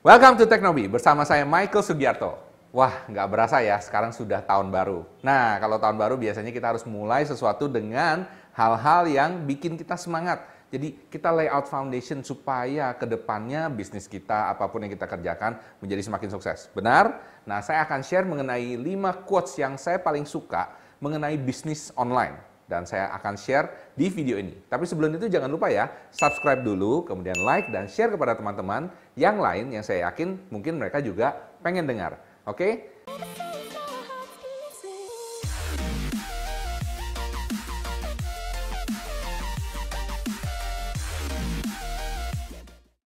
[0.00, 2.32] Welcome to Teknobi bersama saya Michael Sugiarto.
[2.72, 5.04] Wah, nggak berasa ya, sekarang sudah tahun baru.
[5.20, 8.24] Nah, kalau tahun baru biasanya kita harus mulai sesuatu dengan
[8.56, 10.40] hal-hal yang bikin kita semangat.
[10.72, 16.00] Jadi kita layout foundation supaya ke depannya bisnis kita, apa pun yang kita kerjakan, menjadi
[16.08, 16.72] semakin sukses.
[16.72, 17.20] Benar?
[17.44, 22.86] Nah, saya akan share mengenai 5 quotes yang saya paling suka mengenai bisnis online dan
[22.86, 24.54] saya akan share di video ini.
[24.70, 28.86] Tapi sebelum itu jangan lupa ya, subscribe dulu, kemudian like dan share kepada teman-teman
[29.18, 31.34] yang lain yang saya yakin mungkin mereka juga
[31.66, 32.22] pengen dengar.
[32.46, 33.02] Oke?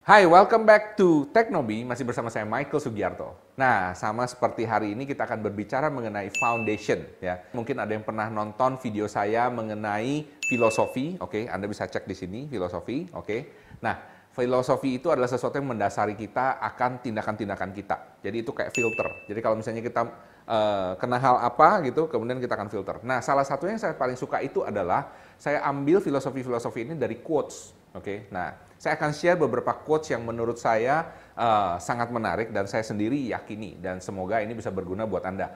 [0.09, 3.37] Hai, welcome back to Teknobi, masih bersama saya Michael Sugiarto.
[3.61, 7.45] Nah, sama seperti hari ini kita akan berbicara mengenai foundation ya.
[7.53, 11.29] Mungkin ada yang pernah nonton video saya mengenai filosofi, oke?
[11.29, 11.53] Okay?
[11.53, 13.21] Anda bisa cek di sini filosofi, oke?
[13.21, 13.41] Okay?
[13.85, 14.01] Nah,
[14.33, 18.17] filosofi itu adalah sesuatu yang mendasari kita akan tindakan-tindakan kita.
[18.25, 19.13] Jadi itu kayak filter.
[19.29, 20.09] Jadi kalau misalnya kita
[20.49, 22.97] uh, kena hal apa gitu, kemudian kita akan filter.
[23.05, 27.77] Nah, salah satunya yang saya paling suka itu adalah saya ambil filosofi-filosofi ini dari quotes,
[27.93, 28.09] oke?
[28.09, 28.25] Okay?
[28.33, 33.19] Nah, saya akan share beberapa quotes yang menurut saya uh, sangat menarik dan saya sendiri
[33.27, 35.51] yakini dan semoga ini bisa berguna buat Anda.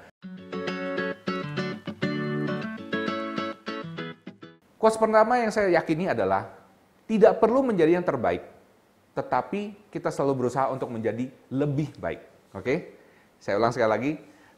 [4.74, 6.50] Quotes pertama yang saya yakini adalah
[7.06, 8.42] tidak perlu menjadi yang terbaik,
[9.14, 12.26] tetapi kita selalu berusaha untuk menjadi lebih baik.
[12.58, 12.98] Oke?
[13.38, 14.12] Saya ulang sekali lagi,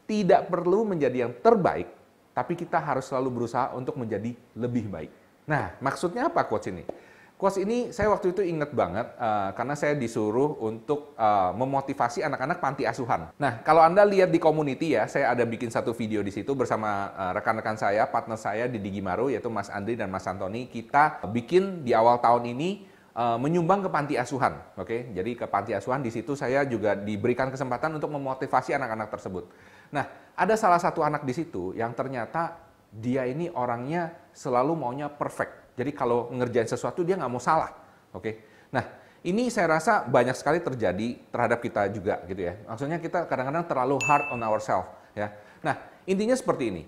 [0.09, 1.93] tidak perlu menjadi yang terbaik,
[2.33, 5.13] tapi kita harus selalu berusaha untuk menjadi lebih baik.
[5.45, 6.89] Nah, maksudnya apa quotes ini?
[7.35, 12.63] Quotes ini saya waktu itu inget banget uh, karena saya disuruh untuk uh, memotivasi anak-anak
[12.63, 13.35] panti asuhan.
[13.43, 17.11] Nah, kalau Anda lihat di community ya, saya ada bikin satu video di situ bersama
[17.11, 20.71] uh, rekan-rekan saya, partner saya di Digimaru yaitu Mas Andri dan Mas Antoni.
[20.71, 22.87] Kita bikin di awal tahun ini
[23.19, 24.55] uh, menyumbang ke panti asuhan.
[24.79, 25.01] Oke, okay?
[25.11, 29.51] jadi ke panti asuhan di situ saya juga diberikan kesempatan untuk memotivasi anak-anak tersebut.
[29.91, 30.07] Nah,
[30.39, 32.63] ada salah satu anak di situ yang ternyata
[32.95, 37.75] dia ini orangnya selalu maunya perfect jadi kalau ngerjain sesuatu dia nggak mau salah.
[38.15, 38.23] Oke.
[38.23, 38.35] Okay?
[38.71, 38.85] Nah,
[39.27, 42.55] ini saya rasa banyak sekali terjadi terhadap kita juga gitu ya.
[42.69, 45.35] Maksudnya kita kadang-kadang terlalu hard on ourselves ya.
[45.65, 46.85] Nah, intinya seperti ini.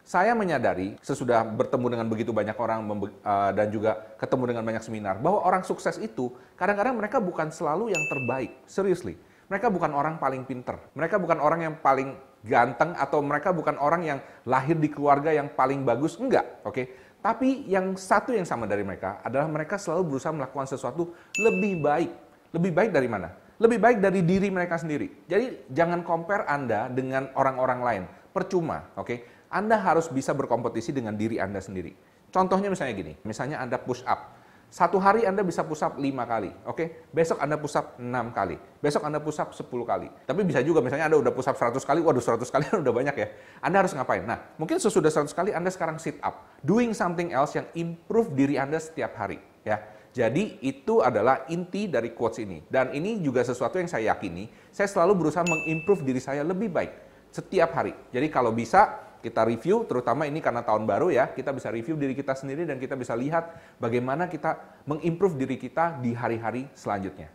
[0.00, 5.22] Saya menyadari sesudah bertemu dengan begitu banyak orang uh, dan juga ketemu dengan banyak seminar
[5.22, 8.50] bahwa orang sukses itu kadang-kadang mereka bukan selalu yang terbaik.
[8.66, 9.14] Seriously.
[9.46, 10.78] Mereka bukan orang paling pinter.
[10.94, 12.14] Mereka bukan orang yang paling
[12.46, 14.18] ganteng atau mereka bukan orang yang
[14.48, 16.16] lahir di keluarga yang paling bagus.
[16.16, 16.74] Enggak, oke.
[16.74, 16.86] Okay?
[17.20, 22.10] Tapi yang satu yang sama dari mereka adalah mereka selalu berusaha melakukan sesuatu lebih baik.
[22.56, 23.28] Lebih baik dari mana?
[23.60, 25.28] Lebih baik dari diri mereka sendiri.
[25.28, 28.02] Jadi jangan compare Anda dengan orang-orang lain.
[28.32, 29.04] Percuma, oke?
[29.04, 29.18] Okay?
[29.52, 31.92] Anda harus bisa berkompetisi dengan diri Anda sendiri.
[32.32, 34.39] Contohnya misalnya gini, misalnya Anda push up.
[34.70, 36.78] Satu hari Anda bisa up 5 kali, oke?
[36.78, 36.86] Okay?
[37.10, 40.06] Besok Anda up 6 kali, besok Anda push up 10 kali.
[40.22, 43.16] Tapi bisa juga misalnya Anda udah push up 100 kali, waduh 100 kali udah banyak
[43.18, 43.28] ya.
[43.58, 44.22] Anda harus ngapain?
[44.22, 48.62] Nah, mungkin sesudah 100 kali Anda sekarang sit up, doing something else yang improve diri
[48.62, 49.82] Anda setiap hari, ya.
[50.14, 52.62] Jadi itu adalah inti dari quotes ini.
[52.66, 57.10] Dan ini juga sesuatu yang saya yakini, saya selalu berusaha mengimprove diri saya lebih baik
[57.30, 57.94] setiap hari.
[58.14, 62.16] Jadi kalau bisa kita review, terutama ini karena tahun baru ya, kita bisa review diri
[62.16, 67.28] kita sendiri dan kita bisa lihat bagaimana kita mengimprove diri kita di hari-hari selanjutnya.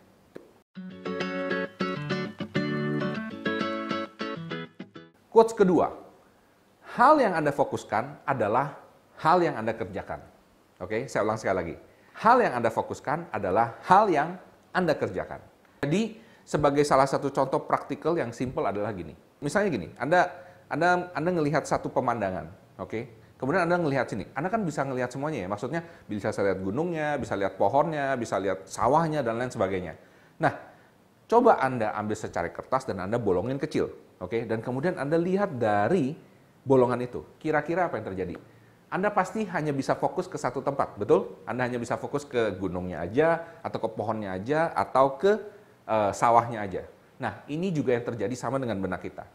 [5.30, 5.94] Quotes kedua,
[6.98, 8.82] hal yang Anda fokuskan adalah
[9.20, 10.24] hal yang Anda kerjakan.
[10.80, 11.76] Oke, saya ulang sekali lagi.
[12.16, 14.40] Hal yang Anda fokuskan adalah hal yang
[14.72, 15.44] Anda kerjakan.
[15.84, 19.12] Jadi, sebagai salah satu contoh praktikal yang simple adalah gini.
[19.44, 22.50] Misalnya gini, Anda anda Anda ngelihat satu pemandangan,
[22.82, 22.90] oke?
[22.90, 23.04] Okay?
[23.36, 24.26] Kemudian Anda ngelihat sini.
[24.32, 25.48] Anda kan bisa ngelihat semuanya ya.
[25.52, 30.00] Maksudnya bisa lihat gunungnya, bisa lihat pohonnya, bisa lihat sawahnya dan lain sebagainya.
[30.40, 30.56] Nah,
[31.28, 33.92] coba Anda ambil secari kertas dan Anda bolongin kecil,
[34.24, 34.32] oke?
[34.32, 34.42] Okay?
[34.48, 36.16] Dan kemudian Anda lihat dari
[36.64, 37.28] bolongan itu.
[37.38, 38.36] Kira-kira apa yang terjadi?
[38.88, 41.36] Anda pasti hanya bisa fokus ke satu tempat, betul?
[41.44, 45.36] Anda hanya bisa fokus ke gunungnya aja, atau ke pohonnya aja, atau ke
[45.84, 46.88] uh, sawahnya aja.
[47.20, 49.28] Nah, ini juga yang terjadi sama dengan benak kita.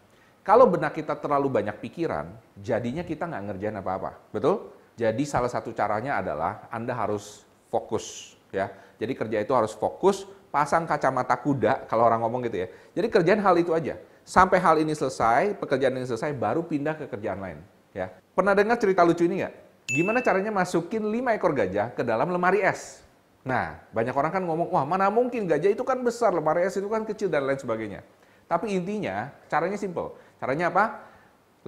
[0.50, 2.26] Kalau benak kita terlalu banyak pikiran,
[2.58, 4.18] jadinya kita nggak ngerjain apa-apa.
[4.34, 4.74] Betul?
[4.98, 8.34] Jadi salah satu caranya adalah Anda harus fokus.
[8.50, 8.66] ya.
[8.98, 12.68] Jadi kerja itu harus fokus, pasang kacamata kuda, kalau orang ngomong gitu ya.
[12.98, 13.94] Jadi kerjaan hal itu aja.
[14.26, 17.62] Sampai hal ini selesai, pekerjaan ini selesai, baru pindah ke kerjaan lain.
[17.94, 18.10] Ya.
[18.34, 19.54] Pernah dengar cerita lucu ini nggak?
[19.86, 23.06] Gimana caranya masukin 5 ekor gajah ke dalam lemari es?
[23.46, 26.90] Nah, banyak orang kan ngomong, wah mana mungkin gajah itu kan besar, lemari es itu
[26.90, 28.02] kan kecil, dan lain sebagainya.
[28.50, 31.04] Tapi intinya, caranya simple Caranya apa?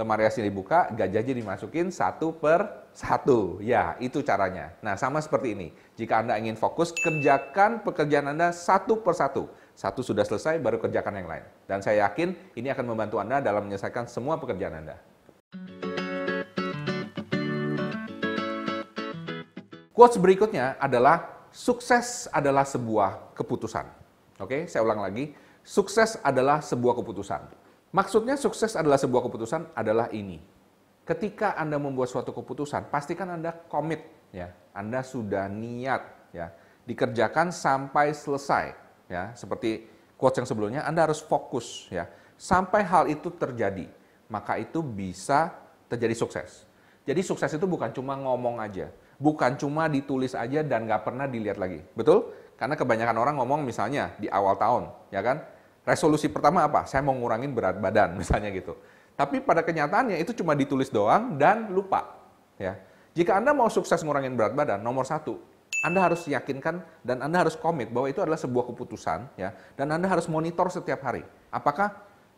[0.00, 3.60] Lemari es dibuka, gajahnya dimasukin satu per satu.
[3.60, 4.72] Ya, itu caranya.
[4.80, 5.68] Nah, sama seperti ini.
[6.00, 9.52] Jika Anda ingin fokus, kerjakan pekerjaan Anda satu per satu.
[9.76, 11.44] Satu sudah selesai, baru kerjakan yang lain.
[11.68, 14.96] Dan saya yakin ini akan membantu Anda dalam menyelesaikan semua pekerjaan Anda.
[19.92, 23.84] Quotes berikutnya adalah sukses adalah sebuah keputusan.
[24.40, 25.36] Oke, saya ulang lagi.
[25.60, 27.60] Sukses adalah sebuah keputusan.
[27.92, 30.40] Maksudnya sukses adalah sebuah keputusan adalah ini.
[31.04, 34.00] Ketika Anda membuat suatu keputusan, pastikan Anda komit
[34.32, 34.48] ya.
[34.72, 36.48] Anda sudah niat ya,
[36.88, 38.72] dikerjakan sampai selesai
[39.12, 39.36] ya.
[39.36, 39.84] Seperti
[40.16, 42.08] quotes yang sebelumnya, Anda harus fokus ya.
[42.40, 43.86] Sampai hal itu terjadi,
[44.32, 45.52] maka itu bisa
[45.92, 46.64] terjadi sukses.
[47.04, 48.88] Jadi sukses itu bukan cuma ngomong aja,
[49.20, 51.84] bukan cuma ditulis aja dan nggak pernah dilihat lagi.
[51.92, 52.32] Betul?
[52.56, 55.44] Karena kebanyakan orang ngomong misalnya di awal tahun, ya kan?
[55.82, 56.86] Resolusi pertama apa?
[56.86, 58.78] Saya mau ngurangin berat badan, misalnya gitu.
[59.18, 62.16] Tapi pada kenyataannya itu cuma ditulis doang dan lupa.
[62.56, 62.78] Ya.
[63.12, 65.36] Jika Anda mau sukses ngurangin berat badan, nomor satu,
[65.84, 69.52] Anda harus yakinkan dan Anda harus komit bahwa itu adalah sebuah keputusan, ya.
[69.76, 71.26] Dan Anda harus monitor setiap hari.
[71.52, 71.92] Apakah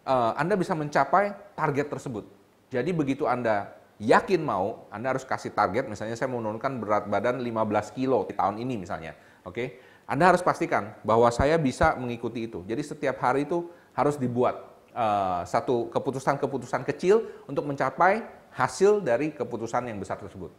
[0.09, 2.27] uh, Anda bisa mencapai target tersebut?
[2.73, 3.71] Jadi begitu Anda
[4.03, 8.59] yakin mau, Anda harus kasih target, misalnya saya menurunkan berat badan 15 kilo di tahun
[8.59, 9.15] ini misalnya.
[9.45, 12.61] Oke, Anda harus pastikan bahwa saya bisa mengikuti itu.
[12.69, 14.61] Jadi setiap hari itu harus dibuat
[14.93, 18.21] uh, satu keputusan-keputusan kecil untuk mencapai
[18.53, 20.53] hasil dari keputusan yang besar tersebut.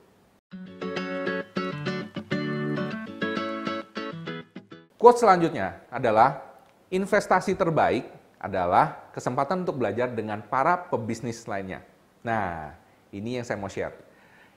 [4.97, 6.41] Quote selanjutnya adalah
[6.89, 8.09] investasi terbaik
[8.41, 11.85] adalah kesempatan untuk belajar dengan para pebisnis lainnya.
[12.25, 12.73] Nah,
[13.13, 13.93] ini yang saya mau share.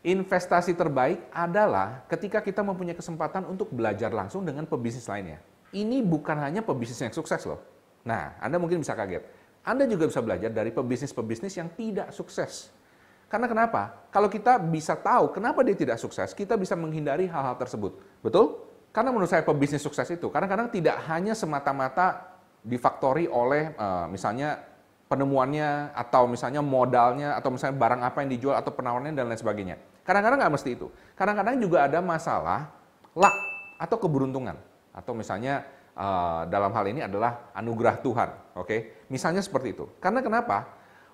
[0.04, 5.42] Investasi terbaik adalah ketika kita mempunyai kesempatan untuk belajar langsung dengan pebisnis lainnya.
[5.74, 7.60] Ini bukan hanya pebisnis yang sukses loh.
[8.06, 9.26] Nah, Anda mungkin bisa kaget
[9.68, 12.72] anda juga bisa belajar dari pebisnis-pebisnis yang tidak sukses.
[13.28, 14.08] Karena kenapa?
[14.08, 18.00] Kalau kita bisa tahu kenapa dia tidak sukses, kita bisa menghindari hal-hal tersebut.
[18.24, 18.64] Betul?
[18.88, 22.32] Karena menurut saya pebisnis sukses itu kadang-kadang tidak hanya semata-mata
[22.64, 24.56] difaktori oleh uh, misalnya
[25.08, 29.76] penemuannya atau misalnya modalnya atau misalnya barang apa yang dijual atau penawarannya dan lain sebagainya.
[30.04, 30.86] Kadang-kadang nggak mesti itu.
[31.16, 32.68] Kadang-kadang juga ada masalah
[33.16, 33.36] luck
[33.80, 34.56] atau keberuntungan
[34.92, 35.64] atau misalnya
[35.96, 38.30] uh, dalam hal ini adalah anugerah Tuhan.
[38.54, 38.80] Oke, okay?
[39.08, 39.84] misalnya seperti itu.
[39.98, 40.64] Karena kenapa?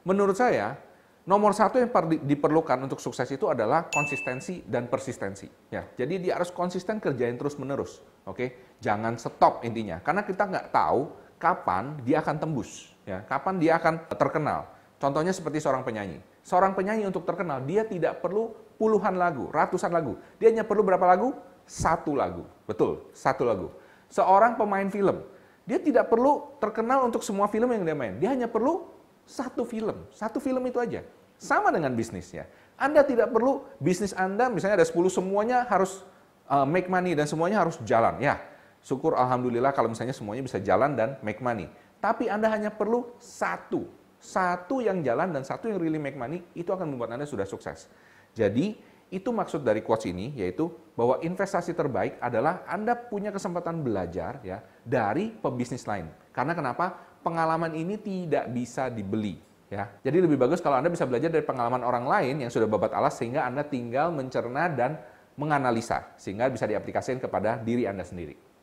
[0.04, 0.76] Menurut saya
[1.24, 1.88] nomor satu yang
[2.20, 5.48] diperlukan untuk sukses itu adalah konsistensi dan persistensi.
[5.72, 8.04] Ya, jadi dia harus konsisten kerjain terus menerus.
[8.24, 8.48] Oke, okay?
[8.80, 10.00] jangan stop intinya.
[10.04, 11.08] Karena kita nggak tahu
[11.40, 12.93] kapan dia akan tembus.
[13.04, 14.68] Ya, kapan dia akan terkenal.
[14.96, 16.20] Contohnya seperti seorang penyanyi.
[16.40, 20.16] Seorang penyanyi untuk terkenal, dia tidak perlu puluhan lagu, ratusan lagu.
[20.40, 21.36] Dia hanya perlu berapa lagu?
[21.64, 22.48] Satu lagu.
[22.64, 23.68] Betul, satu lagu
[24.14, 25.26] seorang pemain film.
[25.66, 28.14] Dia tidak perlu terkenal untuk semua film yang dia main.
[28.22, 28.86] Dia hanya perlu
[29.26, 30.06] satu film.
[30.14, 31.02] Satu film itu aja.
[31.40, 32.46] Sama dengan bisnisnya.
[32.78, 36.04] Anda tidak perlu bisnis Anda, misalnya ada 10, semuanya harus
[36.46, 38.20] uh, make money dan semuanya harus jalan.
[38.20, 38.38] Ya,
[38.84, 41.66] syukur Alhamdulillah kalau misalnya semuanya bisa jalan dan make money.
[42.04, 43.88] Tapi Anda hanya perlu satu.
[44.20, 47.88] Satu yang jalan dan satu yang really make money, itu akan membuat Anda sudah sukses.
[48.36, 48.76] Jadi,
[49.08, 50.66] itu maksud dari quotes ini yaitu
[50.98, 56.10] bahwa investasi terbaik adalah Anda punya kesempatan belajar ya dari pebisnis lain.
[56.34, 57.16] Karena kenapa?
[57.22, 59.38] Pengalaman ini tidak bisa dibeli
[59.70, 59.88] ya.
[60.02, 63.16] Jadi lebih bagus kalau Anda bisa belajar dari pengalaman orang lain yang sudah babat alas
[63.16, 64.98] sehingga Anda tinggal mencerna dan
[65.38, 68.53] menganalisa sehingga bisa diaplikasikan kepada diri Anda sendiri.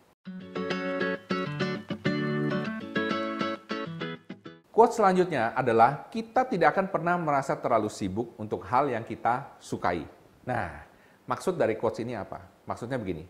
[4.71, 10.07] Quote selanjutnya adalah kita tidak akan pernah merasa terlalu sibuk untuk hal yang kita sukai.
[10.47, 10.87] Nah,
[11.27, 12.39] maksud dari quotes ini apa?
[12.63, 13.27] Maksudnya begini.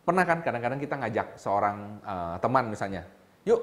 [0.00, 3.04] Pernah kan kadang-kadang kita ngajak seorang uh, teman misalnya,
[3.44, 3.60] yuk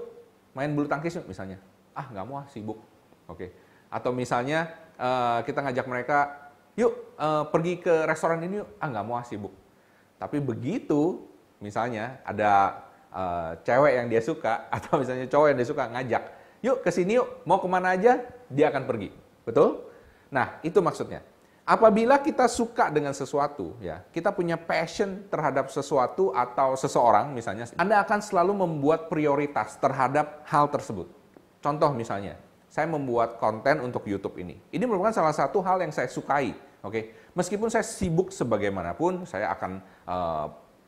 [0.54, 1.58] main bulu tangkis yuk misalnya.
[1.98, 2.78] Ah nggak mau ah, sibuk.
[3.26, 3.34] Oke.
[3.34, 3.50] Okay.
[3.90, 4.70] Atau misalnya
[5.02, 6.18] uh, kita ngajak mereka,
[6.78, 8.70] yuk uh, pergi ke restoran ini yuk.
[8.78, 9.58] Ah nggak mau ah, sibuk.
[10.22, 11.26] Tapi begitu
[11.58, 16.24] misalnya ada uh, cewek yang dia suka atau misalnya cowok yang dia suka ngajak,
[16.62, 18.22] yuk ke sini yuk, mau ke mana aja,
[18.52, 19.10] dia akan pergi.
[19.44, 19.84] Betul?
[20.30, 21.24] Nah, itu maksudnya.
[21.66, 28.06] Apabila kita suka dengan sesuatu, ya, kita punya passion terhadap sesuatu atau seseorang misalnya, Anda
[28.06, 31.10] akan selalu membuat prioritas terhadap hal tersebut.
[31.66, 32.38] Contoh misalnya,
[32.70, 34.62] saya membuat konten untuk YouTube ini.
[34.70, 36.54] Ini merupakan salah satu hal yang saya sukai,
[36.86, 36.94] oke.
[36.94, 37.04] Okay?
[37.34, 40.46] Meskipun saya sibuk sebagaimanapun, saya akan uh,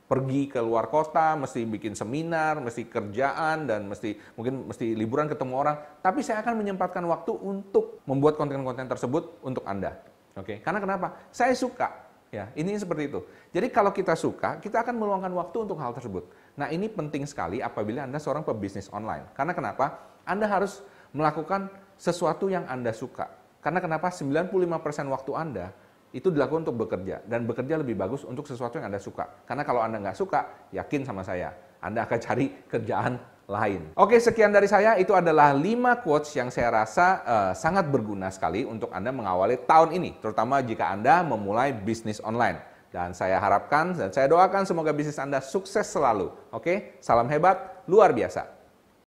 [0.08, 5.54] pergi ke luar kota, mesti bikin seminar, mesti kerjaan dan mesti mungkin mesti liburan ketemu
[5.54, 10.00] orang, tapi saya akan menyempatkan waktu untuk membuat konten-konten tersebut untuk Anda.
[10.40, 10.58] Oke, okay?
[10.64, 11.28] karena kenapa?
[11.30, 12.08] Saya suka.
[12.28, 13.24] Ya, ini seperti itu.
[13.56, 16.28] Jadi kalau kita suka, kita akan meluangkan waktu untuk hal tersebut.
[16.60, 19.32] Nah, ini penting sekali apabila Anda seorang pebisnis online.
[19.32, 19.96] Karena kenapa?
[20.28, 20.84] Anda harus
[21.16, 23.32] melakukan sesuatu yang Anda suka.
[23.64, 24.12] Karena kenapa?
[24.12, 25.72] 95% waktu Anda
[26.16, 29.44] itu dilakukan untuk bekerja dan bekerja lebih bagus untuk sesuatu yang Anda suka.
[29.44, 31.52] Karena kalau Anda nggak suka, yakin sama saya,
[31.84, 33.96] Anda akan cari kerjaan lain.
[33.96, 35.00] Oke, sekian dari saya.
[35.00, 39.96] Itu adalah 5 quotes yang saya rasa uh, sangat berguna sekali untuk Anda mengawali tahun
[39.96, 42.60] ini, terutama jika Anda memulai bisnis online.
[42.88, 46.32] Dan saya harapkan dan saya doakan semoga bisnis Anda sukses selalu.
[46.56, 48.57] Oke, salam hebat, luar biasa.